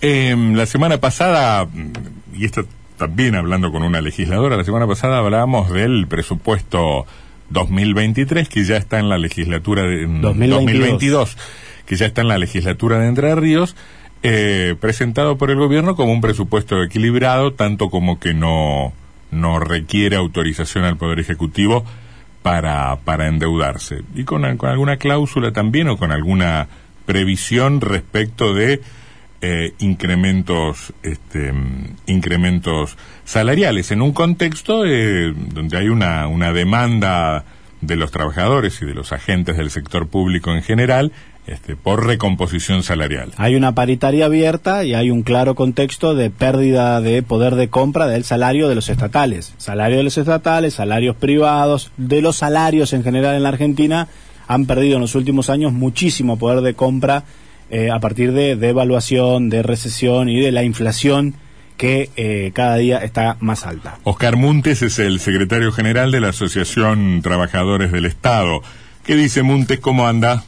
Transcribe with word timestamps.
Em, 0.00 0.54
la 0.54 0.66
semana 0.66 0.98
pasada, 0.98 1.66
y 2.34 2.44
esto 2.44 2.64
también 2.96 3.34
hablando 3.34 3.72
con 3.72 3.82
una 3.82 4.00
legisladora, 4.00 4.56
la 4.56 4.64
semana 4.64 4.86
pasada 4.86 5.18
hablábamos 5.18 5.70
del 5.70 6.06
presupuesto 6.08 7.06
2023 7.50 8.48
que 8.48 8.64
ya 8.64 8.76
está 8.76 8.98
en 8.98 9.08
la 9.08 9.18
legislatura 9.18 9.82
de 9.82 10.06
2022, 10.06 11.36
que 11.86 11.96
ya 11.96 12.06
está 12.06 12.20
en 12.20 12.28
la 12.28 12.38
legislatura 12.38 12.98
de 12.98 13.08
Entre 13.08 13.34
Ríos, 13.34 13.76
eh, 14.22 14.74
presentado 14.80 15.38
por 15.38 15.50
el 15.50 15.58
gobierno 15.58 15.96
como 15.96 16.12
un 16.12 16.20
presupuesto 16.20 16.82
equilibrado, 16.82 17.52
tanto 17.52 17.88
como 17.88 18.20
que 18.20 18.34
no, 18.34 18.92
no 19.30 19.58
requiere 19.58 20.16
autorización 20.16 20.84
al 20.84 20.96
Poder 20.96 21.20
Ejecutivo 21.20 21.84
para, 22.42 22.96
para 23.04 23.28
endeudarse. 23.28 24.02
Y 24.14 24.24
con, 24.24 24.56
con 24.56 24.70
alguna 24.70 24.96
cláusula 24.96 25.52
también 25.52 25.88
o 25.88 25.96
con 25.96 26.12
alguna 26.12 26.68
previsión 27.06 27.80
respecto 27.80 28.54
de 28.54 28.80
eh, 29.40 29.74
incrementos 29.78 30.92
este, 31.02 31.52
incrementos 32.06 32.96
salariales 33.24 33.92
en 33.92 34.02
un 34.02 34.12
contexto 34.12 34.84
eh, 34.84 35.32
donde 35.34 35.76
hay 35.76 35.88
una, 35.88 36.26
una 36.26 36.52
demanda 36.52 37.44
de 37.80 37.96
los 37.96 38.10
trabajadores 38.10 38.82
y 38.82 38.86
de 38.86 38.94
los 38.94 39.12
agentes 39.12 39.56
del 39.56 39.70
sector 39.70 40.08
público 40.08 40.52
en 40.52 40.62
general 40.62 41.12
este, 41.46 41.76
por 41.76 42.06
recomposición 42.06 42.82
salarial. 42.82 43.32
Hay 43.36 43.54
una 43.54 43.74
paritaria 43.74 44.26
abierta 44.26 44.84
y 44.84 44.92
hay 44.94 45.10
un 45.10 45.22
claro 45.22 45.54
contexto 45.54 46.14
de 46.14 46.28
pérdida 46.28 47.00
de 47.00 47.22
poder 47.22 47.54
de 47.54 47.68
compra 47.68 48.06
del 48.06 48.24
salario 48.24 48.68
de 48.68 48.74
los 48.74 48.90
estatales. 48.90 49.54
Salario 49.56 49.96
de 49.96 50.02
los 50.02 50.18
estatales, 50.18 50.74
salarios 50.74 51.16
privados, 51.16 51.90
de 51.96 52.20
los 52.20 52.36
salarios 52.36 52.92
en 52.92 53.02
general 53.02 53.34
en 53.34 53.44
la 53.44 53.48
Argentina 53.48 54.08
han 54.46 54.66
perdido 54.66 54.96
en 54.96 55.00
los 55.02 55.14
últimos 55.14 55.48
años 55.48 55.72
muchísimo 55.72 56.38
poder 56.38 56.60
de 56.60 56.74
compra 56.74 57.24
eh, 57.70 57.90
a 57.90 58.00
partir 58.00 58.32
de 58.32 58.56
devaluación, 58.56 59.50
de, 59.50 59.62
recesión 59.62 60.28
y 60.28 60.40
de 60.40 60.52
la 60.52 60.62
inflación 60.62 61.34
que 61.76 62.10
eh, 62.16 62.50
cada 62.54 62.76
día 62.76 62.98
está 62.98 63.36
más 63.40 63.66
alta. 63.66 63.98
Oscar 64.04 64.36
Muntes 64.36 64.82
es 64.82 64.98
el 64.98 65.20
secretario 65.20 65.70
general 65.70 66.10
de 66.10 66.20
la 66.20 66.30
Asociación 66.30 67.20
Trabajadores 67.22 67.92
del 67.92 68.06
Estado. 68.06 68.62
¿Qué 69.04 69.16
dice 69.16 69.42
Muntes? 69.42 69.80
¿Cómo 69.80 70.06
anda? 70.06 70.44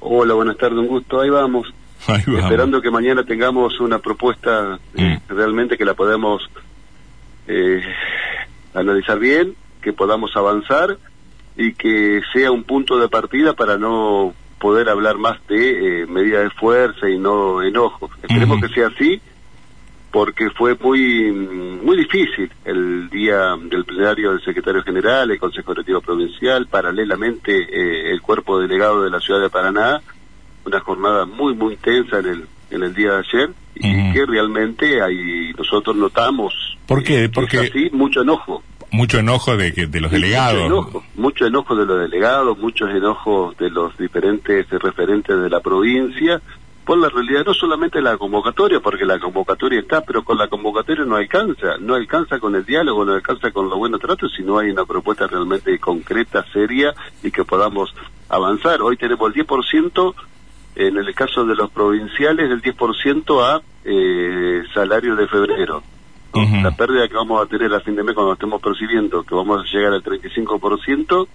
Hola, 0.00 0.34
buenas 0.34 0.56
tardes, 0.56 0.78
un 0.78 0.88
gusto. 0.88 1.20
Ahí 1.20 1.30
vamos. 1.30 1.72
Esperando 2.08 2.80
que 2.80 2.90
mañana 2.90 3.24
tengamos 3.24 3.78
una 3.80 3.98
propuesta 3.98 4.78
eh, 4.94 5.18
mm. 5.28 5.34
realmente 5.34 5.76
que 5.76 5.84
la 5.84 5.94
podamos 5.94 6.48
analizar 8.74 9.18
bien, 9.18 9.54
que 9.80 9.92
podamos 9.92 10.34
avanzar 10.36 10.98
y 11.56 11.72
que 11.74 12.20
sea 12.32 12.50
un 12.52 12.62
punto 12.62 12.98
de 12.98 13.08
partida 13.08 13.54
para 13.54 13.76
no 13.76 14.34
poder 14.58 14.88
hablar 14.88 15.16
más 15.18 15.38
de 15.48 16.02
eh, 16.02 16.06
medida 16.06 16.40
de 16.40 16.50
fuerza 16.50 17.08
y 17.08 17.18
no 17.18 17.62
enojo. 17.62 18.10
Esperemos 18.22 18.60
que 18.60 18.68
sea 18.68 18.88
así, 18.88 19.20
porque 20.10 20.50
fue 20.50 20.74
muy 20.74 21.30
muy 21.32 21.96
difícil 21.96 22.50
el 22.64 23.08
día 23.10 23.56
del 23.70 23.84
plenario 23.84 24.32
del 24.32 24.42
secretario 24.42 24.82
general, 24.82 25.30
el 25.30 25.38
Consejo 25.38 25.72
Directivo 25.72 26.00
Provincial, 26.00 26.66
paralelamente 26.66 27.52
eh, 27.52 28.10
el 28.10 28.20
cuerpo 28.20 28.58
delegado 28.58 29.02
de 29.04 29.10
la 29.10 29.20
ciudad 29.20 29.40
de 29.40 29.50
Paraná, 29.50 30.00
una 30.64 30.80
jornada 30.80 31.24
muy 31.24 31.54
muy 31.54 31.76
tensa 31.76 32.18
en 32.18 32.26
el 32.26 32.48
en 32.70 32.82
el 32.82 32.94
día 32.94 33.12
de 33.12 33.18
ayer 33.18 33.50
y 33.74 34.12
que 34.12 34.26
realmente 34.26 35.00
ahí 35.00 35.52
nosotros 35.56 35.96
notamos 35.96 36.52
¿Por 36.88 37.02
qué? 37.02 37.28
Porque 37.28 37.58
así 37.58 37.90
mucho 37.92 38.22
enojo 38.22 38.62
mucho 38.90 39.18
enojo 39.18 39.56
de, 39.56 39.70
de 39.72 40.00
los 40.00 40.10
delegados. 40.10 40.62
Mucho 41.14 41.46
enojo, 41.46 41.76
de 41.76 41.86
los 41.86 42.00
delegados, 42.00 42.58
muchos 42.58 42.90
enojos 42.90 43.56
de 43.58 43.70
los 43.70 43.96
diferentes 43.98 44.68
referentes 44.70 45.40
de 45.40 45.50
la 45.50 45.60
provincia, 45.60 46.40
por 46.88 46.96
la 46.96 47.10
realidad 47.10 47.44
no 47.44 47.52
solamente 47.52 48.00
la 48.00 48.16
convocatoria, 48.16 48.80
porque 48.80 49.04
la 49.04 49.18
convocatoria 49.18 49.80
está, 49.80 50.00
pero 50.00 50.24
con 50.24 50.38
la 50.38 50.48
convocatoria 50.48 51.04
no 51.04 51.16
alcanza, 51.16 51.76
no 51.78 51.94
alcanza 51.94 52.38
con 52.38 52.54
el 52.54 52.64
diálogo, 52.64 53.04
no 53.04 53.12
alcanza 53.12 53.50
con 53.50 53.68
los 53.68 53.76
buenos 53.76 54.00
tratos, 54.00 54.32
si 54.34 54.42
no 54.42 54.58
hay 54.58 54.70
una 54.70 54.86
propuesta 54.86 55.26
realmente 55.26 55.78
concreta, 55.78 56.46
seria 56.50 56.94
y 57.22 57.30
que 57.30 57.44
podamos 57.44 57.94
avanzar. 58.30 58.80
Hoy 58.80 58.96
tenemos 58.96 59.36
el 59.36 59.46
10%, 59.46 60.14
en 60.76 60.96
el 60.96 61.14
caso 61.14 61.44
de 61.44 61.54
los 61.56 61.70
provinciales, 61.70 62.50
el 62.50 62.62
10% 62.62 63.42
a 63.44 63.60
eh, 63.84 64.62
salario 64.72 65.14
de 65.14 65.28
febrero. 65.28 65.82
La 66.34 66.76
pérdida 66.76 67.08
que 67.08 67.14
vamos 67.14 67.42
a 67.42 67.46
tener 67.46 67.72
a 67.72 67.80
fin 67.80 67.96
de 67.96 68.02
mes 68.02 68.14
cuando 68.14 68.34
estemos 68.34 68.60
percibiendo 68.60 69.22
que 69.24 69.34
vamos 69.34 69.62
a 69.62 69.76
llegar 69.76 69.92
al 69.92 70.02
35%, 70.02 71.26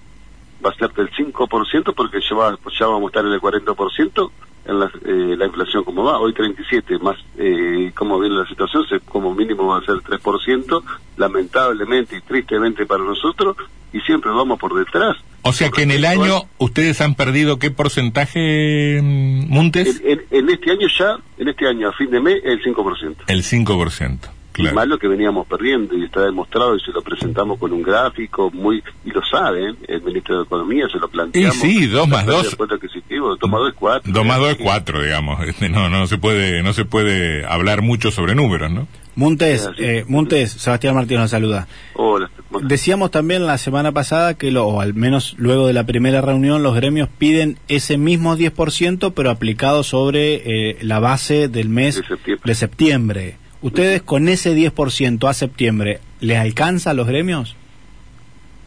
va 0.65 0.69
a 0.69 0.75
ser 0.75 0.93
del 0.93 1.09
5% 1.11 1.93
porque 1.95 2.19
ya, 2.21 2.35
va, 2.35 2.57
ya 2.79 2.87
vamos 2.87 3.03
a 3.03 3.07
estar 3.07 3.25
en 3.25 3.33
el 3.33 3.41
40% 3.41 4.31
en 4.65 4.79
la, 4.79 4.85
eh, 4.85 5.35
la 5.37 5.45
inflación 5.45 5.83
como 5.83 6.03
va, 6.03 6.19
hoy 6.19 6.33
37, 6.33 6.97
más 6.99 7.17
eh, 7.37 7.91
como 7.95 8.19
viene 8.19 8.35
la 8.35 8.47
situación, 8.47 8.85
se, 8.87 8.99
como 9.01 9.33
mínimo 9.33 9.67
va 9.67 9.79
a 9.79 9.81
ser 9.81 9.95
3%, 9.95 10.83
lamentablemente 11.17 12.17
y 12.17 12.21
tristemente 12.21 12.85
para 12.85 13.03
nosotros, 13.03 13.57
y 13.91 13.99
siempre 14.01 14.31
vamos 14.31 14.59
por 14.59 14.73
detrás. 14.73 15.17
O 15.41 15.51
sea 15.51 15.69
que 15.69 15.81
en 15.81 15.91
el 15.91 16.05
año 16.05 16.43
ustedes 16.57 17.01
han 17.01 17.15
perdido 17.15 17.59
qué 17.59 17.69
porcentaje, 17.69 19.01
mm, 19.01 19.53
Montes? 19.53 20.01
En, 20.05 20.21
en, 20.31 20.49
este 20.49 20.71
año 20.71 20.87
ya, 20.97 21.17
en 21.37 21.49
este 21.49 21.67
año 21.67 21.89
a 21.89 21.91
fin 21.91 22.09
de 22.09 22.21
mes, 22.21 22.41
el 22.45 22.63
5%. 22.63 23.15
El 23.27 23.43
5%. 23.43 24.19
Claro. 24.53 24.75
Más 24.75 24.87
lo 24.87 24.99
que 24.99 25.07
veníamos 25.07 25.47
perdiendo 25.47 25.97
y 25.97 26.05
está 26.05 26.21
demostrado 26.21 26.75
y 26.75 26.79
se 26.79 26.91
lo 26.91 27.01
presentamos 27.01 27.57
con 27.59 27.73
un 27.73 27.81
gráfico 27.81 28.51
muy 28.51 28.83
y 29.03 29.09
lo 29.09 29.23
saben 29.25 29.75
el 29.87 30.01
ministro 30.03 30.37
de 30.37 30.43
Economía 30.43 30.87
se 30.91 30.99
lo 30.99 31.07
planteamos. 31.07 31.57
Y 31.57 31.59
sí, 31.59 31.85
dos 31.87 32.07
más 32.07 32.25
dos. 32.25 32.55
dos 32.55 33.49
más 33.49 33.59
dos 33.59 33.69
es 33.69 33.75
cuatro. 33.75 34.13
Dos 34.13 34.25
más 34.25 34.39
dos 34.39 34.49
es 34.49 34.57
cuatro, 34.57 35.01
digamos. 35.01 35.43
Este, 35.47 35.69
no, 35.69 35.89
no 35.89 36.05
se 36.05 36.17
puede, 36.17 36.61
no 36.61 36.71
se 36.73 36.85
puede 36.85 37.45
hablar 37.45 37.81
mucho 37.81 38.11
sobre 38.11 38.35
números, 38.35 38.71
¿no? 38.71 38.87
Montes, 39.15 39.69
eh, 39.77 40.05
Montes, 40.07 40.51
Sebastián 40.51 40.95
Martínez 40.95 41.21
nos 41.21 41.31
saluda. 41.31 41.67
Hola. 41.93 42.31
Decíamos 42.61 43.11
también 43.11 43.45
la 43.45 43.57
semana 43.57 43.91
pasada 43.91 44.35
que, 44.35 44.51
lo, 44.51 44.65
o 44.67 44.81
al 44.81 44.93
menos 44.93 45.35
luego 45.37 45.67
de 45.67 45.73
la 45.73 45.85
primera 45.85 46.21
reunión, 46.21 46.63
los 46.63 46.75
gremios 46.75 47.09
piden 47.17 47.59
ese 47.67 47.97
mismo 47.97 48.35
10%, 48.35 49.13
pero 49.15 49.29
aplicado 49.29 49.83
sobre 49.83 50.69
eh, 50.69 50.77
la 50.81 50.99
base 50.99 51.47
del 51.47 51.69
mes 51.69 52.01
De 52.43 52.55
septiembre. 52.55 53.37
¿Ustedes 53.63 54.01
con 54.01 54.28
ese 54.28 54.53
10% 54.53 55.25
a 55.29 55.34
septiembre, 55.34 56.01
¿les 56.19 56.38
alcanza 56.38 56.91
a 56.91 56.94
los 56.94 57.07
gremios? 57.07 57.56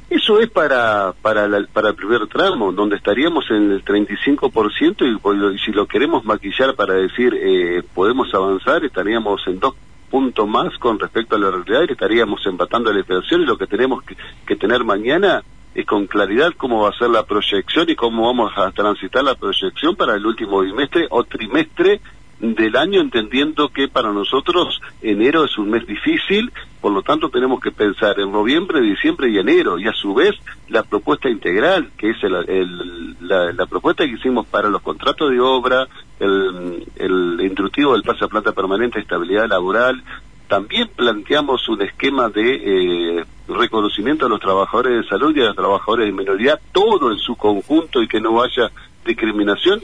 Eso 0.08 0.40
es 0.40 0.48
para, 0.48 1.12
para, 1.20 1.46
para 1.70 1.90
el 1.90 1.94
primer 1.94 2.26
tramo, 2.28 2.72
donde 2.72 2.96
estaríamos 2.96 3.44
en 3.50 3.72
el 3.72 3.84
35% 3.84 5.02
y, 5.02 5.54
y 5.54 5.58
si 5.58 5.72
lo 5.72 5.86
queremos 5.86 6.24
maquillar 6.24 6.74
para 6.74 6.94
decir 6.94 7.34
eh, 7.38 7.82
podemos 7.94 8.32
avanzar, 8.32 8.86
estaríamos 8.86 9.46
en 9.46 9.60
dos 9.60 9.74
puntos 10.10 10.48
más 10.48 10.72
con 10.78 10.98
respecto 10.98 11.36
a 11.36 11.40
la 11.40 11.50
realidad 11.50 11.82
y 11.86 11.92
estaríamos 11.92 12.40
empatando 12.46 12.90
la 12.90 13.00
inflación 13.00 13.42
y 13.42 13.44
lo 13.44 13.58
que 13.58 13.66
tenemos 13.66 14.02
que, 14.02 14.16
que 14.46 14.56
tener 14.56 14.82
mañana 14.82 15.42
es 15.74 15.84
con 15.84 16.06
claridad 16.06 16.52
cómo 16.56 16.84
va 16.84 16.88
a 16.88 16.98
ser 16.98 17.10
la 17.10 17.26
proyección 17.26 17.90
y 17.90 17.96
cómo 17.96 18.24
vamos 18.24 18.50
a 18.56 18.70
transitar 18.70 19.22
la 19.24 19.34
proyección 19.34 19.94
para 19.94 20.14
el 20.14 20.24
último 20.24 20.62
bimestre 20.62 21.06
o 21.10 21.22
trimestre 21.24 22.00
del 22.40 22.76
año 22.76 23.00
entendiendo 23.00 23.70
que 23.70 23.88
para 23.88 24.12
nosotros 24.12 24.80
enero 25.00 25.44
es 25.44 25.56
un 25.56 25.70
mes 25.70 25.86
difícil, 25.86 26.52
por 26.80 26.92
lo 26.92 27.02
tanto 27.02 27.30
tenemos 27.30 27.60
que 27.60 27.72
pensar 27.72 28.20
en 28.20 28.30
noviembre, 28.30 28.80
diciembre 28.80 29.30
y 29.30 29.38
enero 29.38 29.78
y 29.78 29.88
a 29.88 29.92
su 29.92 30.14
vez 30.14 30.34
la 30.68 30.82
propuesta 30.82 31.30
integral, 31.30 31.90
que 31.96 32.10
es 32.10 32.16
el, 32.22 33.16
la, 33.20 33.66
propuesta 33.66 34.04
que 34.04 34.12
hicimos 34.12 34.46
para 34.46 34.68
los 34.68 34.82
contratos 34.82 35.30
de 35.30 35.40
obra, 35.40 35.86
el, 36.20 36.86
el 36.96 37.40
instructivo 37.40 37.94
del 37.94 38.02
pase 38.02 38.24
a 38.24 38.28
planta 38.28 38.52
permanente, 38.52 39.00
estabilidad 39.00 39.48
laboral, 39.48 40.02
también 40.48 40.88
planteamos 40.94 41.68
un 41.68 41.82
esquema 41.82 42.28
de 42.28 43.18
eh, 43.18 43.24
reconocimiento 43.48 44.26
a 44.26 44.28
los 44.28 44.40
trabajadores 44.40 45.02
de 45.02 45.08
salud 45.08 45.36
y 45.36 45.40
a 45.40 45.46
los 45.46 45.56
trabajadores 45.56 46.06
de 46.06 46.12
minoría, 46.12 46.58
todo 46.72 47.10
en 47.12 47.18
su 47.18 47.36
conjunto 47.36 48.02
y 48.02 48.08
que 48.08 48.20
no 48.20 48.40
haya 48.42 48.70
discriminación 49.04 49.80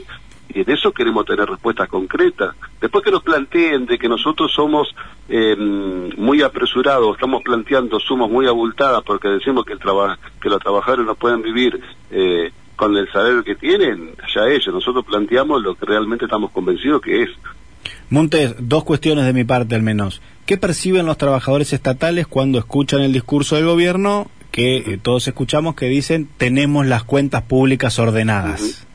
y 0.53 0.61
en 0.61 0.69
eso 0.69 0.91
queremos 0.91 1.25
tener 1.25 1.49
respuestas 1.49 1.87
concretas. 1.87 2.55
Después 2.79 3.03
que 3.03 3.11
nos 3.11 3.23
planteen 3.23 3.85
de 3.85 3.97
que 3.97 4.07
nosotros 4.07 4.51
somos 4.53 4.93
eh, 5.29 5.55
muy 5.57 6.41
apresurados, 6.41 7.15
estamos 7.15 7.41
planteando 7.43 7.99
somos 7.99 8.29
muy 8.29 8.47
abultadas 8.47 9.03
porque 9.03 9.29
decimos 9.29 9.65
que, 9.65 9.73
el 9.73 9.79
que 9.79 10.49
los 10.49 10.59
trabajadores 10.59 11.05
no 11.05 11.15
pueden 11.15 11.41
vivir 11.41 11.79
eh, 12.11 12.51
con 12.75 12.95
el 12.97 13.11
salario 13.11 13.43
que 13.43 13.55
tienen, 13.55 14.11
ya 14.33 14.47
ellos, 14.47 14.73
nosotros 14.73 15.05
planteamos 15.05 15.61
lo 15.61 15.75
que 15.75 15.85
realmente 15.85 16.25
estamos 16.25 16.51
convencidos 16.51 17.01
que 17.01 17.23
es. 17.23 17.29
Montes, 18.09 18.55
dos 18.59 18.83
cuestiones 18.83 19.25
de 19.25 19.33
mi 19.33 19.43
parte 19.43 19.75
al 19.75 19.81
menos. 19.81 20.21
¿Qué 20.45 20.57
perciben 20.57 21.05
los 21.05 21.17
trabajadores 21.17 21.73
estatales 21.73 22.27
cuando 22.27 22.59
escuchan 22.59 23.01
el 23.01 23.13
discurso 23.13 23.55
del 23.55 23.65
gobierno 23.65 24.27
que 24.51 24.77
eh, 24.77 24.99
todos 25.01 25.27
escuchamos 25.27 25.75
que 25.75 25.87
dicen 25.87 26.29
tenemos 26.37 26.85
las 26.85 27.03
cuentas 27.03 27.43
públicas 27.43 27.97
ordenadas? 27.97 28.85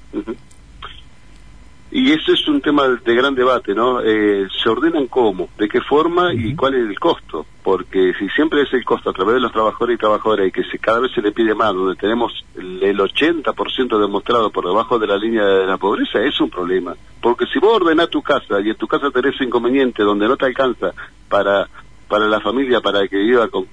Y 1.91 2.13
eso 2.13 2.33
es 2.33 2.47
un 2.49 2.61
tema 2.61 2.87
de 2.87 3.15
gran 3.15 3.35
debate, 3.35 3.75
¿no? 3.75 4.01
Eh, 4.03 4.47
¿Se 4.63 4.69
ordenan 4.69 5.07
cómo? 5.07 5.49
¿De 5.59 5.69
qué 5.69 5.81
forma? 5.81 6.35
¿Y 6.35 6.55
cuál 6.55 6.75
es 6.75 6.89
el 6.89 6.99
costo? 6.99 7.47
porque 7.69 8.15
si 8.19 8.31
siempre 8.31 8.63
es 8.63 8.73
el 8.73 8.83
costo 8.83 9.11
a 9.11 9.13
través 9.13 9.35
de 9.35 9.41
los 9.41 9.53
trabajadores 9.53 9.97
y 9.97 9.99
trabajadoras 9.99 10.49
y 10.49 10.51
que 10.51 10.65
se, 10.65 10.79
cada 10.79 11.01
vez 11.01 11.13
se 11.15 11.21
le 11.21 11.33
pide 11.33 11.55
más, 11.55 11.75
donde 11.75 11.97
tenemos 11.97 12.33
el, 12.57 12.83
el 12.83 12.99
80% 12.99 14.01
demostrado 14.01 14.49
por 14.49 14.65
debajo 14.65 14.99
de 14.99 15.07
la 15.07 15.19
línea 15.19 15.45
de 15.45 15.67
la 15.67 15.77
pobreza, 15.77 16.19
es 16.23 16.41
un 16.41 16.49
problema. 16.49 16.97
Porque 17.21 17.45
si 17.53 17.59
vos 17.59 17.77
ordenás 17.77 18.09
tu 18.09 18.23
casa 18.23 18.59
y 18.65 18.71
en 18.71 18.77
tu 18.77 18.87
casa 18.87 19.11
tenés 19.11 19.39
inconveniente 19.43 20.03
donde 20.03 20.27
no 20.27 20.39
te 20.39 20.47
alcanza 20.47 20.95
para 21.29 21.69
para 22.09 22.27
la 22.27 22.41
familia, 22.41 22.81
para 22.81 23.07
que 23.07 23.19
viva 23.19 23.49
con, 23.49 23.67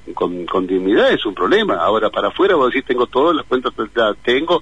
con, 0.46 0.68
dignidad, 0.68 1.14
es 1.14 1.26
un 1.26 1.34
problema. 1.34 1.76
Ahora, 1.76 2.10
para 2.10 2.28
afuera 2.28 2.56
vos 2.56 2.74
decís, 2.74 2.86
tengo 2.86 3.08
todas 3.08 3.34
las 3.34 3.46
cuentas, 3.46 3.72
tengo, 4.24 4.62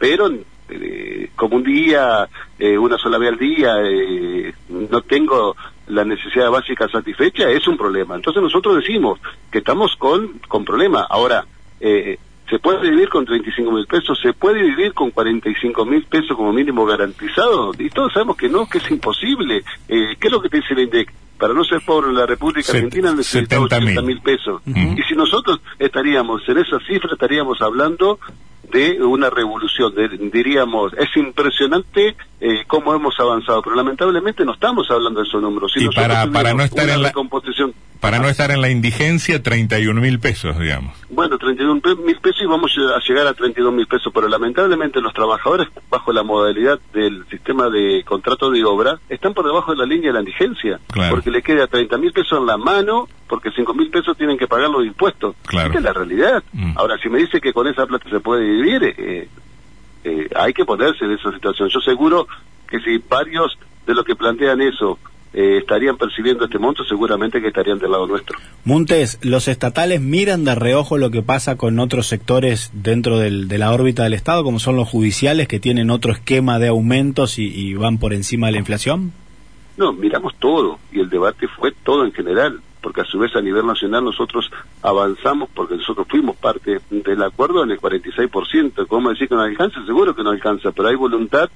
pero 0.00 0.32
eh, 0.68 1.30
como 1.36 1.56
un 1.56 1.62
día, 1.62 2.28
eh, 2.58 2.76
una 2.78 2.98
sola 2.98 3.18
vez 3.18 3.30
al 3.30 3.38
día, 3.38 3.76
eh, 3.82 4.52
no 4.68 5.02
tengo 5.02 5.56
la 5.88 6.04
necesidad 6.04 6.50
básica 6.50 6.88
satisfecha, 6.88 7.50
es 7.50 7.66
un 7.68 7.76
problema. 7.76 8.14
Entonces 8.14 8.42
nosotros 8.42 8.76
decimos 8.76 9.20
que 9.50 9.58
estamos 9.58 9.94
con, 9.96 10.40
con 10.48 10.64
problemas. 10.64 11.06
Ahora, 11.10 11.44
eh, 11.80 12.18
se 12.48 12.58
puede 12.58 12.90
vivir 12.90 13.08
con 13.08 13.24
35 13.24 13.72
mil 13.72 13.86
pesos, 13.86 14.18
se 14.20 14.32
puede 14.32 14.62
vivir 14.62 14.92
con 14.92 15.10
45 15.10 15.84
mil 15.86 16.04
pesos 16.04 16.36
como 16.36 16.52
mínimo 16.52 16.84
garantizado, 16.84 17.72
y 17.78 17.88
todos 17.90 18.12
sabemos 18.12 18.36
que 18.36 18.48
no, 18.48 18.66
que 18.66 18.78
es 18.78 18.90
imposible. 18.90 19.64
Eh, 19.88 20.16
¿Qué 20.20 20.28
es 20.28 20.32
lo 20.32 20.40
que 20.40 20.48
te 20.48 20.58
dice 20.58 20.74
el 20.74 20.80
INDEC? 20.80 21.12
Para 21.38 21.52
no 21.52 21.64
ser 21.64 21.80
pobre 21.84 22.10
en 22.10 22.16
la 22.16 22.26
República 22.26 22.72
Argentina 22.72 23.12
necesitamos 23.12 23.68
70 23.68 24.02
mil 24.02 24.20
pesos. 24.20 24.62
Y 24.66 25.02
si 25.02 25.14
nosotros 25.14 25.60
estaríamos 25.78 26.48
en 26.48 26.58
esa 26.58 26.78
cifra, 26.86 27.10
estaríamos 27.12 27.60
hablando 27.60 28.20
de 28.74 29.00
una 29.00 29.30
revolución, 29.30 29.94
diríamos, 30.32 30.92
es 30.98 31.16
impresionante 31.16 32.16
eh, 32.40 32.64
cómo 32.66 32.92
hemos 32.92 33.14
avanzado, 33.20 33.62
pero 33.62 33.76
lamentablemente 33.76 34.44
no 34.44 34.52
estamos 34.52 34.90
hablando 34.90 35.20
de 35.20 35.28
esos 35.28 35.40
números. 35.40 35.72
y 35.76 35.88
para, 35.90 36.26
para 36.26 36.54
no 36.54 36.64
estar 36.64 36.88
en 36.88 37.00
la 37.00 37.12
composición 37.12 37.72
para 38.04 38.18
no 38.18 38.28
estar 38.28 38.50
en 38.50 38.60
la 38.60 38.68
indigencia, 38.68 39.42
31 39.42 39.98
mil 39.98 40.18
pesos, 40.20 40.58
digamos. 40.58 40.92
Bueno, 41.14 41.38
31 41.38 41.80
mil 42.04 42.16
pesos 42.16 42.42
y 42.42 42.46
vamos 42.46 42.72
a 42.76 42.98
llegar 43.06 43.26
a 43.26 43.34
32 43.34 43.72
mil 43.72 43.86
pesos, 43.86 44.12
pero 44.12 44.28
lamentablemente 44.28 45.00
los 45.00 45.12
trabajadores, 45.12 45.68
bajo 45.88 46.12
la 46.12 46.24
modalidad 46.24 46.80
del 46.92 47.24
sistema 47.28 47.70
de 47.70 48.02
contrato 48.04 48.50
de 48.50 48.64
obra, 48.64 48.98
están 49.08 49.32
por 49.32 49.46
debajo 49.46 49.70
de 49.72 49.78
la 49.78 49.86
línea 49.86 50.08
de 50.08 50.14
la 50.14 50.20
indigencia, 50.20 50.80
porque 51.10 51.30
le 51.30 51.42
queda 51.42 51.68
30 51.68 51.96
mil 51.98 52.12
pesos 52.12 52.40
en 52.40 52.46
la 52.46 52.56
mano, 52.56 53.08
porque 53.28 53.52
5 53.52 53.74
mil 53.74 53.90
pesos 53.90 54.16
tienen 54.16 54.36
que 54.36 54.48
pagar 54.48 54.70
los 54.70 54.84
impuestos. 54.84 55.36
Claro. 55.46 55.68
Esta 55.68 55.78
es 55.78 55.84
la 55.84 55.92
realidad. 55.92 56.42
Mm. 56.52 56.76
Ahora, 56.76 56.98
si 56.98 57.08
me 57.08 57.18
dice 57.18 57.40
que 57.40 57.52
con 57.52 57.68
esa 57.68 57.86
plata 57.86 58.10
se 58.10 58.18
puede 58.18 58.44
vivir, 58.44 58.82
eh, 58.82 59.28
eh, 60.02 60.28
hay 60.34 60.52
que 60.52 60.64
ponerse 60.64 61.04
en 61.04 61.12
esa 61.12 61.30
situación. 61.32 61.68
Yo 61.68 61.80
seguro 61.80 62.26
que 62.68 62.80
si 62.80 62.98
varios 63.08 63.56
de 63.86 63.94
los 63.94 64.04
que 64.04 64.16
plantean 64.16 64.60
eso 64.60 64.98
eh, 65.34 65.58
estarían 65.58 65.96
percibiendo 65.96 66.44
este 66.44 66.60
monto, 66.60 66.84
seguramente 66.84 67.40
que 67.40 67.48
estarían 67.48 67.80
del 67.80 67.90
lado 67.90 68.06
nuestro. 68.06 68.38
Montes, 68.64 69.18
¿los 69.20 69.48
estatales 69.48 70.00
miran 70.00 70.44
de 70.44 70.54
reojo 70.54 70.96
lo 70.96 71.10
que 71.10 71.22
pasa 71.22 71.56
con 71.56 71.80
otros 71.80 72.06
sectores 72.06 72.70
dentro 72.72 73.18
del, 73.18 73.48
de 73.48 73.58
la 73.58 73.72
órbita 73.72 74.04
del 74.04 74.14
Estado, 74.14 74.44
como 74.44 74.60
son 74.60 74.76
los 74.76 74.88
judiciales, 74.88 75.48
que 75.48 75.58
tienen 75.58 75.90
otro 75.90 76.12
esquema 76.12 76.60
de 76.60 76.68
aumentos 76.68 77.38
y, 77.38 77.74
van 77.74 77.98
por 77.98 78.12
encima 78.12 78.46
de 78.46 78.52
la 78.52 78.58
inflación? 78.58 79.12
No, 79.76 79.92
miramos 79.92 80.36
todo 80.38 80.78
y 80.92 81.00
el 81.00 81.10
debate 81.10 81.48
fue 81.48 81.72
todo 81.82 82.04
en 82.04 82.12
general, 82.12 82.60
porque 82.80 83.00
a 83.00 83.04
su 83.04 83.18
vez 83.18 83.34
a 83.34 83.40
nivel 83.40 83.66
nacional 83.66 84.04
nosotros 84.04 84.48
avanzamos 84.82 85.48
porque 85.52 85.74
nosotros 85.74 86.06
fuimos 86.08 86.36
parte 86.36 86.80
del 86.90 87.22
acuerdo 87.24 87.64
en 87.64 87.72
el 87.72 87.80
46%. 87.80 88.86
¿Cómo 88.86 89.10
decir 89.10 89.28
que 89.28 89.34
no 89.34 89.40
alcanza? 89.40 89.84
Seguro 89.84 90.14
que 90.14 90.22
no 90.22 90.30
alcanza, 90.30 90.70
pero 90.70 90.88
hay 90.88 90.94
voluntad 90.94 91.50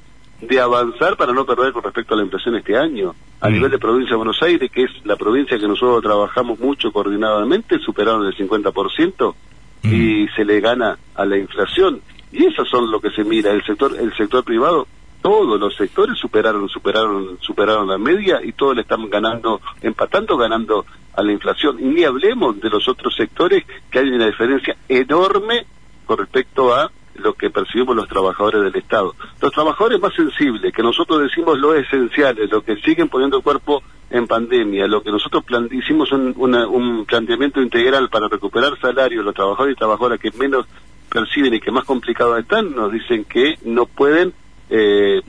de 0.49 0.61
avanzar 0.61 1.17
para 1.17 1.33
no 1.33 1.45
perder 1.45 1.73
con 1.73 1.83
respecto 1.83 2.15
a 2.15 2.17
la 2.17 2.25
inflación 2.25 2.56
este 2.56 2.77
año. 2.77 3.15
A 3.41 3.49
mm. 3.49 3.53
nivel 3.53 3.71
de 3.71 3.79
provincia 3.79 4.11
de 4.11 4.17
Buenos 4.17 4.43
Aires, 4.43 4.71
que 4.71 4.85
es 4.85 4.91
la 5.05 5.17
provincia 5.17 5.59
que 5.59 5.69
nosotros 5.69 6.03
trabajamos 6.03 6.59
mucho 6.59 6.91
coordinadamente, 6.91 7.79
superaron 7.79 8.27
el 8.27 8.35
50% 8.37 9.35
mm. 9.83 9.95
y 9.95 10.29
se 10.29 10.45
le 10.45 10.61
gana 10.61 10.99
a 11.15 11.25
la 11.25 11.37
inflación. 11.37 12.00
Y 12.33 12.47
eso 12.47 12.65
son 12.65 12.91
lo 12.91 13.00
que 13.00 13.11
se 13.11 13.25
mira. 13.25 13.53
El 13.53 13.65
sector, 13.65 13.95
el 13.99 14.15
sector 14.17 14.43
privado, 14.45 14.87
todos 15.23 15.59
los 15.61 15.77
sectores 15.77 16.19
superaron, 16.19 16.69
superaron, 16.69 17.39
superaron 17.41 17.89
la 17.89 17.99
media 17.99 18.41
y 18.43 18.53
todos 18.53 18.75
le 18.75 18.83
están 18.83 19.09
ganando, 19.11 19.61
empatando, 19.83 20.37
ganando 20.37 20.87
a 21.15 21.23
la 21.23 21.33
inflación. 21.33 21.79
Y 21.81 21.85
ni 21.85 22.05
hablemos 22.05 22.61
de 22.61 22.71
los 22.71 22.89
otros 22.89 23.15
sectores 23.15 23.65
que 23.91 23.99
hay 23.99 24.09
una 24.09 24.27
diferencia 24.27 24.77
enorme 24.89 25.67
con 26.06 26.19
respecto 26.19 26.75
a 26.75 26.91
lo 27.19 27.35
que 27.35 27.50
percibimos 27.50 27.97
los 27.97 28.09
trabajadores 28.09 28.62
del 28.62 28.76
Estado. 28.76 29.15
Los 29.41 29.53
trabajadores 29.53 30.00
más 30.00 30.15
sensibles, 30.15 30.73
que 30.73 30.82
nosotros 30.82 31.23
decimos 31.23 31.59
lo 31.59 31.75
esenciales, 31.75 32.50
lo 32.50 32.62
que 32.62 32.76
siguen 32.76 33.09
poniendo 33.09 33.38
el 33.38 33.43
cuerpo 33.43 33.82
en 34.11 34.26
pandemia, 34.26 34.87
lo 34.87 35.03
que 35.03 35.11
nosotros 35.11 35.44
hicimos 35.70 36.11
un, 36.12 36.35
un 36.37 37.05
planteamiento 37.05 37.61
integral 37.61 38.09
para 38.09 38.29
recuperar 38.29 38.79
salarios, 38.81 39.25
los 39.25 39.35
trabajadores 39.35 39.75
y 39.75 39.79
trabajadoras 39.79 40.19
que 40.19 40.31
menos 40.32 40.67
perciben 41.09 41.55
y 41.55 41.61
que 41.61 41.70
más 41.70 41.85
complicados 41.85 42.38
están, 42.38 42.75
nos 42.75 42.93
dicen 42.93 43.25
que 43.25 43.59
no 43.64 43.87
pueden 43.87 44.32
eh, 44.71 45.21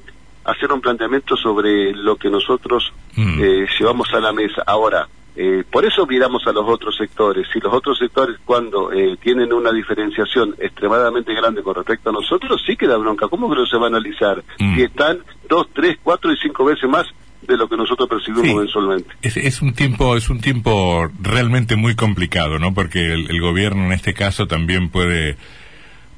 hacer 0.44 0.72
un 0.72 0.82
planteamiento 0.82 1.36
sobre 1.36 1.94
lo 1.94 2.16
que 2.16 2.30
nosotros 2.30 2.92
mm. 3.16 3.40
eh, 3.42 3.68
llevamos 3.80 4.14
a 4.14 4.20
la 4.20 4.32
mesa. 4.34 4.64
Ahora, 4.66 5.08
eh, 5.42 5.64
por 5.72 5.86
eso 5.86 6.06
miramos 6.06 6.46
a 6.48 6.52
los 6.52 6.68
otros 6.68 6.98
sectores. 6.98 7.48
Si 7.54 7.62
los 7.62 7.74
otros 7.74 7.98
sectores 7.98 8.36
cuando 8.44 8.92
eh, 8.92 9.16
tienen 9.22 9.54
una 9.54 9.72
diferenciación 9.72 10.54
extremadamente 10.60 11.34
grande 11.34 11.64
con 11.64 11.76
respecto 11.76 12.10
a 12.10 12.12
nosotros, 12.12 12.62
sí 12.68 12.76
queda 12.76 12.98
bronca. 12.98 13.30
¿Cómo 13.30 13.50
que 13.50 13.56
no 13.56 13.66
se 13.66 13.78
va 13.78 13.86
a 13.86 13.88
analizar? 13.88 14.44
Mm. 14.60 14.76
Si 14.76 14.82
están 14.82 15.20
dos, 15.48 15.70
tres, 15.74 15.98
cuatro 16.04 16.34
y 16.34 16.36
cinco 16.36 16.66
veces 16.66 16.90
más 16.90 17.08
de 17.42 17.56
lo 17.56 17.70
que 17.70 17.78
nosotros 17.78 18.10
percibimos 18.10 18.64
mensualmente. 18.64 19.10
Es, 19.22 19.62
un 19.62 19.72
tiempo 19.72 20.18
es 20.18 20.30
un 20.30 20.42
tiempo 20.42 21.08
realmente 21.22 21.78
muy 21.78 21.96
complicado, 21.96 22.60
¿no? 22.60 22.74
Porque 22.74 23.14
el 23.14 23.40
gobierno 23.40 23.86
en 23.86 23.94
este 23.94 24.14
caso 24.14 24.46
también 24.46 24.90
puede 24.90 25.38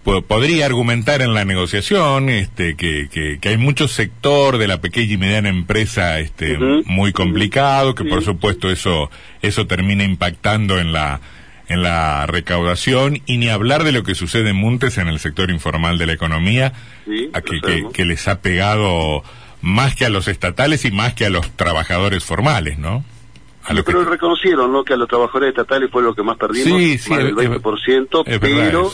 podría 0.03 0.65
argumentar 0.65 1.21
en 1.21 1.33
la 1.33 1.45
negociación 1.45 2.29
este, 2.29 2.75
que, 2.75 3.07
que, 3.09 3.49
hay 3.49 3.57
mucho 3.57 3.87
sector 3.87 4.57
de 4.57 4.67
la 4.67 4.81
pequeña 4.81 5.13
y 5.13 5.17
mediana 5.17 5.49
empresa 5.49 6.19
este, 6.19 6.57
muy 6.85 7.13
complicado, 7.13 7.93
que 7.93 8.05
por 8.05 8.23
supuesto 8.23 8.69
eso, 8.69 9.11
eso 9.41 9.67
termina 9.67 10.03
impactando 10.03 10.79
en 10.79 10.91
la, 10.91 11.21
en 11.67 11.83
la 11.83 12.25
recaudación. 12.25 13.21
Y 13.25 13.37
ni 13.37 13.49
hablar 13.49 13.83
de 13.83 13.91
lo 13.91 14.03
que 14.03 14.15
sucede 14.15 14.49
en 14.49 14.55
Montes 14.55 14.97
en 14.97 15.07
el 15.07 15.19
sector 15.19 15.51
informal 15.51 15.97
de 15.97 16.07
la 16.07 16.13
economía, 16.13 16.73
a 17.33 17.41
que, 17.41 17.59
que, 17.93 18.05
les 18.05 18.27
ha 18.27 18.41
pegado 18.41 19.23
más 19.61 19.95
que 19.95 20.05
a 20.05 20.09
los 20.09 20.27
estatales 20.27 20.83
y 20.85 20.91
más 20.91 21.13
que 21.13 21.25
a 21.25 21.29
los 21.29 21.49
trabajadores 21.51 22.23
formales, 22.23 22.79
¿no? 22.79 23.03
pero 23.85 24.03
reconocieron 24.03 24.71
¿no? 24.71 24.83
que 24.83 24.93
a 24.93 24.97
los 24.97 25.07
trabajadores 25.07 25.49
estatales 25.49 25.91
fue 25.91 26.01
lo 26.01 26.15
que 26.15 26.23
más 26.23 26.35
perdimos, 26.35 26.79
sí, 26.79 26.97
sí, 26.97 27.11
más 27.11 27.19
del 27.19 27.35
20%, 27.35 28.39
pero 28.39 28.91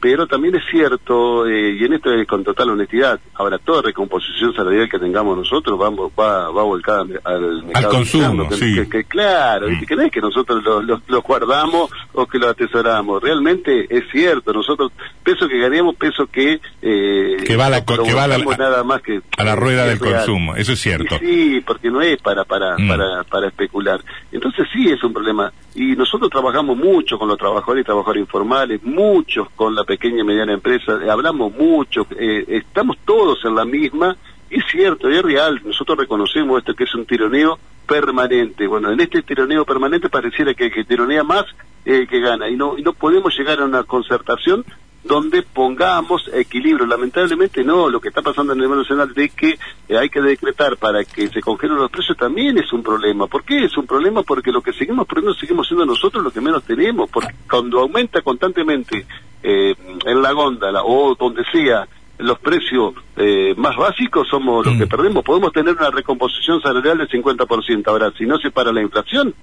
pero 0.00 0.26
también 0.26 0.54
es 0.56 0.62
cierto, 0.70 1.46
eh, 1.46 1.76
y 1.78 1.84
en 1.84 1.94
esto 1.94 2.12
es 2.12 2.26
con 2.26 2.44
total 2.44 2.70
honestidad, 2.70 3.18
ahora 3.34 3.58
toda 3.58 3.82
recomposición 3.82 4.54
salarial 4.54 4.88
que 4.88 4.98
tengamos 4.98 5.36
nosotros 5.36 5.80
va, 5.80 5.90
va, 5.90 6.50
va 6.50 6.62
volcada 6.62 7.00
al, 7.24 7.62
mercado. 7.64 7.86
Al 7.88 7.88
consumo, 7.88 8.52
sí. 8.52 8.86
Que, 8.90 9.04
claro, 9.04 9.68
mm. 9.68 9.86
que 9.86 9.96
no 9.96 10.02
es 10.02 10.12
que 10.12 10.20
nosotros 10.20 10.62
lo, 10.64 11.22
guardamos 11.22 11.90
o 12.12 12.26
que 12.26 12.38
lo 12.38 12.48
atesoramos, 12.48 13.22
realmente 13.22 13.86
es 13.88 14.04
cierto, 14.12 14.52
nosotros, 14.52 14.92
peso 15.22 15.48
que 15.48 15.58
ganemos, 15.58 15.96
peso 15.96 16.26
que... 16.26 16.60
Eh, 16.82 17.36
que 17.44 17.56
va, 17.56 17.70
la, 17.70 17.84
que 17.84 18.12
va 18.12 18.26
la, 18.26 18.38
nada 18.38 18.84
más 18.84 19.00
que, 19.02 19.22
a 19.36 19.44
la 19.44 19.56
rueda 19.56 19.86
del 19.86 19.98
consumo, 19.98 20.56
eso 20.56 20.72
es 20.72 20.80
cierto. 20.80 21.18
sí, 21.18 21.62
porque 21.66 21.90
no 21.90 22.00
es 22.02 22.20
para, 22.20 22.44
para, 22.44 22.76
mm. 22.76 22.88
para, 22.88 23.24
para 23.24 23.48
especular. 23.48 24.00
Entonces 24.30 24.66
sí 24.72 24.90
es 24.90 25.02
un 25.02 25.12
problema. 25.12 25.52
Y 25.74 25.94
nosotros 25.94 26.30
trabajamos 26.30 26.76
mucho 26.76 27.18
con 27.18 27.28
los 27.28 27.38
trabajadores 27.38 27.82
y 27.82 27.84
trabajadores 27.84 28.22
informales, 28.22 28.82
muchos 28.82 29.48
con 29.50 29.74
la 29.74 29.84
pequeña 29.86 30.20
y 30.20 30.24
mediana 30.24 30.52
empresa, 30.52 30.98
eh, 31.02 31.10
hablamos 31.10 31.54
mucho, 31.54 32.06
eh, 32.18 32.44
estamos 32.48 32.98
todos 33.04 33.44
en 33.44 33.54
la 33.54 33.64
misma, 33.64 34.16
es 34.50 34.64
cierto, 34.70 35.08
es 35.08 35.22
real, 35.22 35.60
nosotros 35.64 35.98
reconocemos 35.98 36.58
esto 36.58 36.74
que 36.74 36.84
es 36.84 36.94
un 36.94 37.06
tironeo 37.06 37.58
permanente. 37.86 38.66
Bueno, 38.66 38.90
en 38.90 39.00
este 39.00 39.22
tironeo 39.22 39.64
permanente 39.64 40.08
pareciera 40.08 40.54
que, 40.54 40.70
que 40.70 40.84
tironea 40.84 41.24
más 41.24 41.44
eh, 41.84 42.06
que 42.08 42.20
gana, 42.20 42.48
y 42.48 42.56
no, 42.56 42.76
y 42.76 42.82
no 42.82 42.92
podemos 42.92 43.36
llegar 43.38 43.60
a 43.60 43.64
una 43.64 43.84
concertación 43.84 44.64
donde 45.06 45.42
pongamos 45.42 46.28
equilibrio. 46.32 46.86
Lamentablemente 46.86 47.64
no, 47.64 47.88
lo 47.88 48.00
que 48.00 48.08
está 48.08 48.22
pasando 48.22 48.52
en 48.52 48.58
el 48.58 48.64
nivel 48.64 48.80
nacional 48.80 49.12
de 49.14 49.28
que 49.30 49.58
eh, 49.88 49.98
hay 49.98 50.08
que 50.08 50.20
decretar 50.20 50.76
para 50.76 51.04
que 51.04 51.28
se 51.28 51.40
congelen 51.40 51.76
los 51.76 51.90
precios 51.90 52.16
también 52.16 52.58
es 52.58 52.72
un 52.72 52.82
problema. 52.82 53.26
¿Por 53.26 53.44
qué 53.44 53.64
es 53.64 53.76
un 53.76 53.86
problema? 53.86 54.22
Porque 54.22 54.52
lo 54.52 54.60
que 54.60 54.72
seguimos 54.72 55.06
poniendo 55.06 55.34
seguimos 55.34 55.66
siendo 55.66 55.86
nosotros 55.86 56.22
los 56.22 56.32
que 56.32 56.40
menos 56.40 56.64
tenemos, 56.64 57.08
porque 57.10 57.34
cuando 57.48 57.80
aumenta 57.80 58.20
constantemente 58.22 59.06
eh, 59.42 59.74
en 60.04 60.22
la 60.22 60.32
góndola 60.32 60.82
o 60.84 61.14
donde 61.14 61.44
sea 61.52 61.86
los 62.18 62.38
precios 62.38 62.94
eh, 63.16 63.54
más 63.58 63.76
básicos 63.76 64.26
somos 64.28 64.64
los 64.64 64.76
que 64.76 64.86
mm. 64.86 64.88
perdemos. 64.88 65.24
Podemos 65.24 65.52
tener 65.52 65.76
una 65.76 65.90
recomposición 65.90 66.60
salarial 66.62 66.98
del 66.98 67.08
50%. 67.08 67.86
Ahora, 67.86 68.10
si 68.16 68.24
no 68.24 68.38
se 68.38 68.50
para 68.50 68.72
la 68.72 68.82
inflación, 68.82 69.34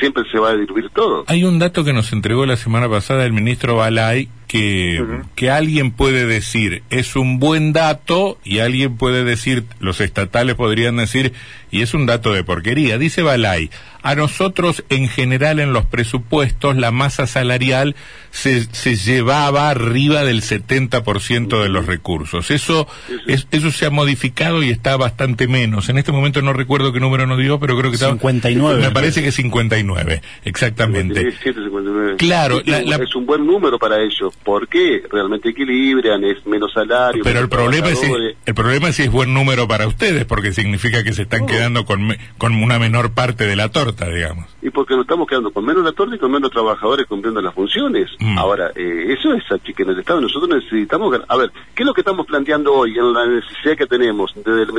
siempre 0.00 0.24
se 0.32 0.38
va 0.40 0.50
a 0.50 0.56
diluir 0.56 0.90
todo. 0.90 1.22
Hay 1.28 1.44
un 1.44 1.60
dato 1.60 1.84
que 1.84 1.92
nos 1.92 2.12
entregó 2.12 2.44
la 2.44 2.56
semana 2.56 2.88
pasada 2.88 3.24
el 3.24 3.32
ministro 3.32 3.76
Balay 3.76 4.28
que, 4.54 5.04
que 5.34 5.50
alguien 5.50 5.90
puede 5.90 6.26
decir 6.26 6.84
es 6.88 7.16
un 7.16 7.40
buen 7.40 7.72
dato 7.72 8.38
y 8.44 8.60
alguien 8.60 8.96
puede 8.96 9.24
decir, 9.24 9.64
los 9.80 10.00
estatales 10.00 10.54
podrían 10.54 10.96
decir, 10.96 11.32
y 11.72 11.82
es 11.82 11.92
un 11.92 12.06
dato 12.06 12.32
de 12.32 12.44
porquería. 12.44 12.96
Dice 12.96 13.22
Balay, 13.22 13.68
a 14.04 14.14
nosotros 14.14 14.84
en 14.90 15.08
general 15.08 15.58
en 15.58 15.72
los 15.72 15.86
presupuestos 15.86 16.76
la 16.76 16.92
masa 16.92 17.26
salarial 17.26 17.96
se, 18.30 18.62
se 18.72 18.94
llevaba 18.94 19.70
arriba 19.70 20.24
del 20.24 20.42
70% 20.42 21.62
de 21.62 21.68
los 21.68 21.86
recursos. 21.86 22.52
Eso, 22.52 22.86
eso 23.26 23.70
se 23.72 23.86
ha 23.86 23.90
modificado 23.90 24.62
y 24.62 24.70
está 24.70 24.96
bastante 24.96 25.48
menos. 25.48 25.88
En 25.88 25.98
este 25.98 26.12
momento 26.12 26.42
no 26.42 26.52
recuerdo 26.52 26.92
qué 26.92 27.00
número 27.00 27.26
nos 27.26 27.38
dio, 27.38 27.58
pero 27.58 27.76
creo 27.76 27.90
que 27.90 27.98
59. 27.98 28.80
Me 28.80 28.90
parece 28.92 29.20
que 29.22 29.32
59, 29.32 30.22
exactamente. 30.44 31.32
59. 31.42 32.16
Claro, 32.18 32.60
es 32.64 33.16
un 33.16 33.26
buen 33.26 33.44
número 33.44 33.80
para 33.80 34.00
ellos, 34.00 34.32
porque 34.44 35.02
realmente 35.10 35.48
equilibran, 35.48 36.22
es 36.24 36.46
menos 36.46 36.72
salario. 36.72 37.24
Pero 37.24 37.40
el 37.40 37.48
problema 37.48 37.88
es 37.88 37.98
si, 37.98 38.12
el 38.12 38.54
problema 38.54 38.88
es 38.88 38.96
si 38.96 39.04
es 39.04 39.10
buen 39.10 39.32
número 39.32 39.66
para 39.66 39.86
ustedes, 39.86 40.24
porque 40.26 40.52
significa 40.52 41.02
que 41.02 41.12
se 41.12 41.22
están 41.22 41.46
quedando 41.46 41.84
con, 41.84 42.14
con 42.38 42.54
una 42.54 42.78
menor 42.78 43.12
parte 43.12 43.46
de 43.46 43.56
la 43.56 43.70
torta, 43.70 44.08
digamos. 44.08 44.44
Y 44.62 44.70
porque 44.70 44.94
nos 44.94 45.02
estamos 45.02 45.26
quedando 45.26 45.50
con 45.50 45.64
menos 45.64 45.84
la 45.84 45.92
torta 45.92 46.16
y 46.16 46.18
con 46.18 46.30
menos 46.30 46.50
trabajadores 46.50 47.06
cumpliendo 47.06 47.40
las 47.40 47.54
funciones. 47.54 48.10
Mm. 48.20 48.38
Ahora, 48.38 48.70
eh, 48.76 49.14
eso 49.18 49.32
es 49.32 49.44
aquí 49.50 49.72
que 49.72 49.82
en 49.82 49.90
el 49.90 50.00
Estado 50.00 50.20
nosotros 50.20 50.48
necesitamos... 50.50 51.18
A 51.26 51.36
ver, 51.36 51.50
¿qué 51.74 51.82
es 51.82 51.86
lo 51.86 51.94
que 51.94 52.02
estamos 52.02 52.26
planteando 52.26 52.74
hoy 52.74 52.98
en 52.98 53.12
la 53.12 53.26
necesidad 53.26 53.76
que 53.76 53.86
tenemos 53.86 54.34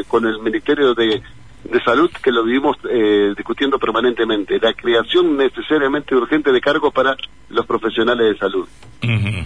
con 0.08 0.26
el 0.26 0.40
Ministerio 0.40 0.94
de 0.94 1.22
de 1.70 1.82
salud 1.82 2.12
que 2.22 2.32
lo 2.32 2.44
vivimos 2.44 2.78
eh, 2.90 3.34
discutiendo 3.36 3.80
permanentemente, 3.80 4.60
la 4.60 4.74
creación 4.74 5.36
necesariamente 5.36 6.16
urgente 6.16 6.52
de 6.52 6.62
cargos 6.62 6.94
para 6.94 7.18
los 7.50 7.66
profesionales 7.66 8.34
de 8.34 8.38
salud. 8.38 8.68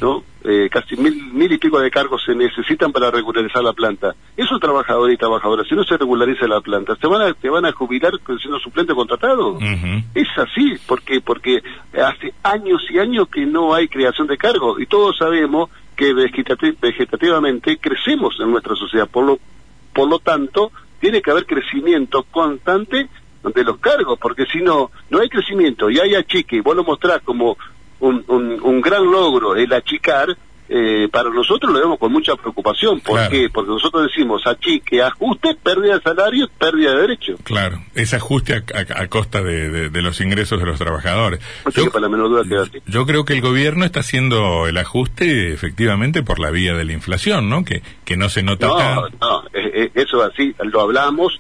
¿no? 0.02 0.24
Eh, 0.44 0.70
casi 0.72 0.96
mil, 0.96 1.34
mil 1.34 1.52
y 1.52 1.58
pico 1.58 1.80
de 1.80 1.92
cargos 1.92 2.24
se 2.26 2.34
necesitan 2.34 2.92
para 2.92 3.12
regularizar 3.12 3.64
la 3.64 3.74
planta. 3.74 4.16
Esos 4.38 4.60
trabajadores 4.60 5.16
y 5.16 5.18
trabajadoras, 5.18 5.68
si 5.68 5.76
no 5.76 5.84
se 5.84 5.98
regulariza 5.98 6.48
la 6.48 6.62
planta, 6.62 6.96
¿se 6.96 7.08
van 7.08 7.22
a, 7.22 7.34
te 7.34 7.50
van 7.50 7.66
a 7.66 7.72
jubilar 7.72 8.14
siendo 8.40 8.60
suplente 8.60 8.94
contratado? 8.94 9.58
Es 10.14 10.28
así, 10.38 10.76
porque 10.88 11.22
porque 11.22 11.62
hace 11.94 12.34
años 12.44 12.82
y 12.90 13.00
años 13.00 13.28
que 13.30 13.46
no 13.46 13.74
hay 13.74 13.88
creación 13.88 14.28
de 14.28 14.38
cargos 14.38 14.80
y 14.80 14.86
todos 14.86 15.18
sabemos 15.18 15.70
que 15.96 16.14
vegetativamente 16.14 17.78
crecemos 17.78 18.38
en 18.40 18.52
nuestra 18.52 18.76
sociedad. 18.76 19.10
Por 19.10 19.26
lo, 19.26 19.40
por 19.94 20.10
lo 20.10 20.20
tanto, 20.20 20.72
tiene 21.00 21.22
que 21.22 21.32
haber 21.32 21.46
crecimiento 21.46 22.24
constante 22.24 23.08
de 23.44 23.63
los 23.63 23.77
cargos, 23.77 24.20
porque 24.20 24.46
si 24.46 24.60
no, 24.60 24.91
no 25.10 25.20
hay 25.20 25.29
crecimiento. 25.29 25.89
Y 25.89 26.00
hay 26.00 26.15
achique, 26.15 26.58
y 26.58 26.60
vos 26.60 26.75
lo 26.75 26.84
mostrás 26.84 27.22
como 27.24 27.58
un, 28.00 28.24
un, 28.27 28.82
gran 28.82 29.06
logro 29.06 29.56
el 29.56 29.72
achicar, 29.74 30.38
eh, 30.70 31.10
para 31.12 31.30
nosotros 31.32 31.74
lo 31.74 31.80
vemos 31.80 31.98
con 31.98 32.12
mucha 32.12 32.36
preocupación. 32.36 33.00
¿Por 33.00 33.28
qué? 33.30 33.50
Porque 33.52 33.72
nosotros 33.72 34.04
decimos 34.04 34.46
achique, 34.46 35.02
ajuste, 35.02 35.56
pérdida 35.56 35.96
de 35.96 36.02
salario, 36.02 36.48
pérdida 36.60 36.94
de 36.94 37.02
derecho. 37.02 37.34
Claro, 37.44 37.82
ese 37.96 38.18
ajuste 38.18 38.54
a, 38.54 39.08
costa 39.08 39.42
de, 39.42 39.90
los 39.90 40.22
ingresos 40.22 40.60
de 40.60 40.66
los 40.66 40.78
trabajadores. 40.78 41.40
yo, 42.86 43.06
creo 43.06 43.26
que 43.26 43.34
el 43.34 43.42
gobierno 43.42 43.84
está 43.84 44.02
haciendo 44.02 44.68
el 44.68 44.78
ajuste 44.78 45.54
efectivamente 45.54 46.22
por 46.22 46.40
la 46.40 46.52
vía 46.52 46.76
de 46.76 46.86
la 46.86 46.94
inflación, 46.94 47.50
¿no? 47.50 47.66
Que, 47.66 47.82
que 48.06 48.16
no 48.16 48.30
se 48.30 48.44
nota. 48.44 48.68
No, 48.68 49.10
no, 49.20 49.44
eh, 49.54 49.72
eh, 49.74 49.92
eso 49.96 50.22
así, 50.22 50.54
lo 50.64 50.82
hablamos 50.82 51.40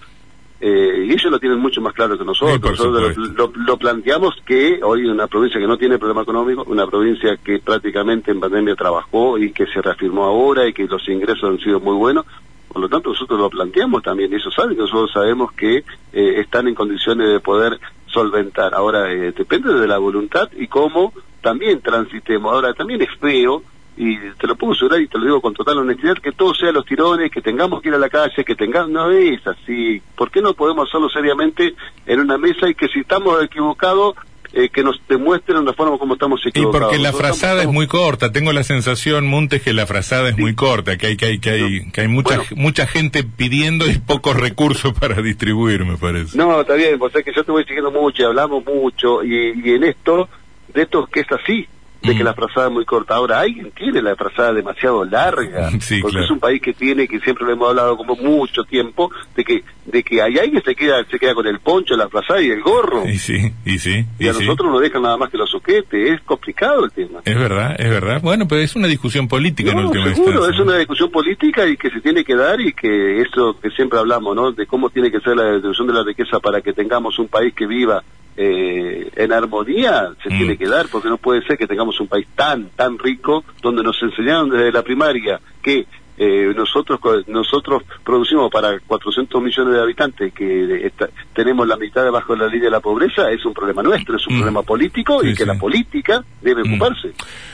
eh, 0.61 1.05
y 1.07 1.11
ellos 1.13 1.31
lo 1.31 1.39
tienen 1.39 1.59
mucho 1.59 1.79
más 1.79 1.93
claro 1.93 2.17
que 2.17 2.25
nosotros. 2.25 2.59
nosotros 2.61 3.17
lo, 3.55 3.77
planteamos 3.77 4.35
que 4.45 4.81
hoy 4.83 5.05
una 5.05 5.27
provincia 5.27 5.59
que 5.59 5.67
no 5.67 5.77
tiene 5.77 5.97
problema 5.97 6.23
económico, 6.23 6.63
una 6.67 6.85
provincia 6.85 7.37
que 7.37 7.59
prácticamente 7.59 8.31
en 8.31 8.41
pandemia 8.41 8.75
trabajó 8.75 9.37
y 9.37 9.51
que 9.53 9.65
se 9.67 9.81
reafirmó 9.81 10.25
ahora 10.25 10.67
y 10.67 10.73
que 10.73 10.85
los 10.85 11.07
ingresos 11.07 11.49
han 11.49 11.59
sido 11.59 11.79
muy 11.79 11.95
buenos. 11.95 12.25
Por 12.67 12.81
lo 12.81 12.89
tanto, 12.89 13.09
nosotros 13.09 13.39
lo 13.39 13.49
planteamos 13.49 14.03
también, 14.03 14.31
y 14.31 14.35
eso 14.35 14.51
saben 14.51 14.75
que 14.75 14.81
nosotros 14.81 15.11
sabemos 15.11 15.51
que 15.53 15.77
eh, 15.77 15.83
están 16.13 16.67
en 16.67 16.75
condiciones 16.75 17.29
de 17.29 17.39
poder 17.39 17.79
solventar. 18.05 18.75
Ahora, 18.75 19.11
eh, 19.11 19.31
depende 19.31 19.73
de 19.73 19.87
la 19.87 19.97
voluntad 19.97 20.49
y 20.55 20.67
cómo 20.67 21.13
también 21.41 21.81
transitemos. 21.81 22.53
Ahora, 22.53 22.73
también 22.73 23.01
es 23.01 23.09
feo 23.19 23.63
y 23.99 24.17
te 24.39 24.47
lo 24.47 24.55
puedo 24.55 24.71
asegurar 24.71 25.01
y 25.01 25.09
te 25.09 25.17
lo 25.17 25.25
digo 25.25 25.41
con 25.41 25.53
total 25.53 25.79
honestidad, 25.79 26.15
que 26.15 26.31
todo 26.31 26.55
sea 26.55 26.71
los 26.71 26.85
tirones, 26.85 27.29
que 27.29 27.41
tengamos 27.41 27.81
que 27.81 27.89
ir 27.89 27.95
a 27.95 27.97
la 27.97 28.09
calle, 28.09 28.45
que 28.45 28.55
tengamos, 28.55 28.89
no 28.89 29.11
es 29.11 29.45
así. 29.45 30.01
¿Por 30.15 30.31
qué 30.31 30.41
no 30.41 30.53
podemos 30.53 30.87
hacerlo 30.87 31.09
seriamente 31.09 31.75
en 32.05 32.21
una 32.21 32.37
mesa 32.37 32.69
y 32.69 32.75
que 32.75 32.87
si 32.87 33.01
estamos 33.01 33.43
equivocados, 33.43 34.15
eh, 34.53 34.69
que 34.69 34.83
nos 34.83 35.01
demuestren 35.09 35.65
la 35.65 35.73
forma 35.73 35.97
como 35.97 36.13
estamos 36.13 36.39
equivocados? 36.45 36.93
Y 36.93 36.95
porque 36.95 37.03
la 37.03 37.11
frazada 37.11 37.61
es 37.61 37.67
muy 37.67 37.87
corta, 37.87 38.31
tengo 38.31 38.53
la 38.53 38.63
sensación, 38.63 39.27
Montes, 39.27 39.61
que 39.61 39.73
la 39.73 39.85
frazada 39.85 40.29
es 40.29 40.37
muy 40.37 40.55
corta, 40.55 40.97
que 40.97 41.07
hay, 41.07 41.17
que 41.17 41.25
hay, 41.25 41.39
que 41.39 41.49
hay, 41.49 41.91
que 41.91 41.99
hay 41.99 42.07
mucha, 42.07 42.39
mucha 42.55 42.87
gente 42.87 43.25
pidiendo 43.25 43.85
y 43.85 43.97
pocos 43.97 44.37
recursos 44.37 44.93
para 44.97 45.21
distribuir, 45.21 45.83
me 45.83 45.97
parece. 45.97 46.37
No, 46.37 46.61
está 46.61 46.75
bien, 46.75 46.97
pues 46.97 47.13
es 47.17 47.25
que 47.25 47.33
yo 47.33 47.43
te 47.43 47.51
voy 47.51 47.65
siguiendo 47.65 47.91
mucho 47.91 48.21
y 48.21 48.25
hablamos 48.25 48.63
mucho, 48.63 49.25
y, 49.25 49.61
y 49.61 49.71
en 49.71 49.83
esto, 49.83 50.29
de 50.73 50.83
esto 50.83 51.05
que 51.05 51.19
es 51.19 51.31
así, 51.33 51.67
de 52.01 52.15
que 52.15 52.23
la 52.23 52.33
frazada 52.33 52.67
es 52.67 52.73
muy 52.73 52.85
corta. 52.85 53.15
Ahora, 53.15 53.41
alguien 53.41 53.71
tiene 53.71 54.01
la 54.01 54.15
frazada 54.15 54.53
demasiado 54.53 55.03
larga, 55.03 55.69
porque 56.01 56.19
es 56.19 56.31
un 56.31 56.39
país 56.39 56.61
que 56.61 56.73
tiene, 56.73 57.07
que 57.07 57.19
siempre 57.19 57.45
lo 57.45 57.53
hemos 57.53 57.69
hablado 57.69 57.97
como 57.97 58.15
mucho 58.15 58.63
tiempo, 58.63 59.11
de 59.35 59.43
que 59.43 59.63
de 59.85 60.03
que 60.03 60.21
hay 60.21 60.37
alguien 60.37 60.61
se 60.63 60.75
queda 60.75 61.03
se 61.05 61.17
queda 61.17 61.33
con 61.33 61.47
el 61.47 61.59
poncho, 61.59 61.97
la 61.97 62.07
frazada 62.09 62.41
y 62.41 62.51
el 62.51 62.61
gorro. 62.61 63.07
Y 63.07 63.17
sí, 63.17 63.51
y 63.65 63.79
sí. 63.79 64.05
Y, 64.19 64.27
a 64.27 64.33
nosotros 64.33 64.71
nos 64.71 64.81
dejan 64.81 65.01
nada 65.01 65.17
más 65.17 65.29
que 65.29 65.37
los 65.37 65.49
soquetes, 65.49 66.11
es 66.11 66.21
complicado 66.21 66.85
el 66.85 66.91
tema. 66.91 67.21
Es 67.25 67.35
verdad, 67.35 67.75
es 67.77 67.89
verdad. 67.89 68.21
Bueno, 68.21 68.47
pero 68.47 68.61
es 68.61 68.75
una 68.75 68.87
discusión 68.87 69.27
política 69.27 69.73
no, 69.73 69.79
en 69.79 69.85
última 69.87 70.13
seguro, 70.13 70.47
es 70.47 70.59
una 70.59 70.77
discusión 70.77 71.11
política 71.11 71.67
y 71.67 71.75
que 71.75 71.89
se 71.89 72.01
tiene 72.01 72.23
que 72.23 72.35
dar 72.35 72.61
y 72.61 72.73
que 72.73 73.21
eso 73.21 73.57
que 73.59 73.69
siempre 73.71 73.99
hablamos, 73.99 74.35
¿no? 74.35 74.51
De 74.51 74.65
cómo 74.67 74.89
tiene 74.89 75.11
que 75.11 75.19
ser 75.19 75.35
la 75.35 75.53
distribución 75.53 75.87
de 75.87 75.93
la 75.93 76.03
riqueza 76.03 76.39
para 76.39 76.61
que 76.61 76.73
tengamos 76.73 77.17
un 77.19 77.27
país 77.27 77.53
que 77.53 77.65
viva 77.65 78.03
eh, 78.41 79.11
en 79.17 79.33
armonía 79.33 80.13
se 80.23 80.29
mm. 80.29 80.37
tiene 80.37 80.57
que 80.57 80.69
dar, 80.69 80.87
porque 80.87 81.09
no 81.09 81.17
puede 81.17 81.45
ser 81.45 81.57
que 81.57 81.67
tengamos 81.67 81.99
un 81.99 82.07
país 82.07 82.25
tan, 82.35 82.69
tan 82.69 82.97
rico, 82.97 83.43
donde 83.61 83.83
nos 83.83 84.01
enseñaron 84.01 84.49
desde 84.49 84.71
la 84.71 84.81
primaria 84.81 85.41
que 85.61 85.85
eh, 86.17 86.53
nosotros 86.55 86.99
nosotros 87.27 87.83
producimos 88.01 88.49
para 88.49 88.79
400 88.79 89.41
millones 89.43 89.73
de 89.73 89.81
habitantes 89.81 90.33
que 90.33 90.89
tenemos 91.33 91.67
la 91.67 91.75
mitad 91.75 92.05
debajo 92.05 92.33
de 92.33 92.39
la 92.39 92.47
línea 92.47 92.65
de 92.65 92.71
la 92.71 92.79
pobreza, 92.79 93.29
es 93.29 93.45
un 93.45 93.53
problema 93.53 93.83
nuestro, 93.83 94.15
es 94.15 94.25
un 94.27 94.35
mm. 94.35 94.39
problema 94.39 94.63
político 94.63 95.21
y 95.21 95.35
que 95.35 95.45
la 95.45 95.55
política 95.55 96.23
debe 96.41 96.63
mm. 96.63 96.67
ocuparse. 96.73 97.11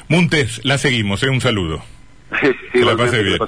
Montes, 0.08 0.62
la 0.64 0.78
seguimos, 0.78 1.24
¿eh? 1.24 1.30
un 1.30 1.42
saludo. 1.42 1.82
que 2.72 2.86
la 2.86 2.96
pase 2.96 3.24
bien. 3.24 3.40